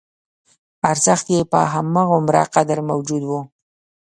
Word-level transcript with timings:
ارزښت 0.91 1.25
یې 1.35 1.41
په 1.51 1.59
همغومره 1.73 2.41
قدر 2.55 2.79
موجود 2.89 3.23
و. 3.25 3.31